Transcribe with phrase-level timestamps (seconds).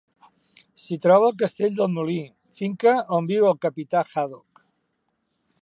[0.83, 2.17] S'hi troba el castell del Molí,
[2.63, 4.69] finca on viu el capità Haddock.